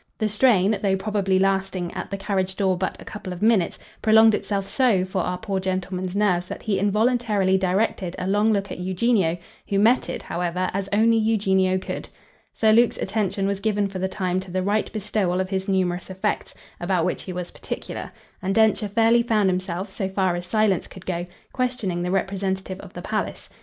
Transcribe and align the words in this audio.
The 0.17 0.27
strain, 0.27 0.79
though 0.81 0.95
probably 0.95 1.37
lasting, 1.37 1.93
at 1.93 2.09
the 2.09 2.17
carriage 2.17 2.55
door, 2.55 2.75
but 2.75 2.99
a 2.99 3.05
couple 3.05 3.31
of 3.33 3.43
minutes, 3.43 3.77
prolonged 4.01 4.33
itself 4.33 4.65
so 4.65 5.05
for 5.05 5.21
our 5.21 5.37
poor 5.37 5.59
gentleman's 5.59 6.15
nerves 6.15 6.47
that 6.47 6.63
he 6.63 6.79
involuntarily 6.79 7.55
directed 7.55 8.15
a 8.17 8.25
long 8.25 8.51
look 8.51 8.71
at 8.71 8.79
Eugenio, 8.79 9.37
who 9.69 9.77
met 9.77 10.09
it, 10.09 10.23
however, 10.23 10.71
as 10.73 10.89
only 10.91 11.17
Eugenio 11.17 11.77
could. 11.77 12.09
Sir 12.55 12.73
Luke's 12.73 12.97
attention 12.97 13.45
was 13.45 13.59
given 13.59 13.87
for 13.87 13.99
the 13.99 14.07
time 14.07 14.39
to 14.39 14.49
the 14.49 14.63
right 14.63 14.91
bestowal 14.91 15.39
of 15.39 15.49
his 15.49 15.67
numerous 15.67 16.09
effects, 16.09 16.55
about 16.79 17.05
which 17.05 17.21
he 17.21 17.31
was 17.31 17.51
particular, 17.51 18.09
and 18.41 18.55
Densher 18.55 18.87
fairly 18.87 19.21
found 19.21 19.51
himself, 19.51 19.91
so 19.91 20.09
far 20.09 20.35
as 20.35 20.47
silence 20.47 20.87
could 20.87 21.05
go, 21.05 21.27
questioning 21.53 22.01
the 22.01 22.09
representative 22.09 22.79
of 22.79 22.93
the 22.93 23.03
palace. 23.03 23.49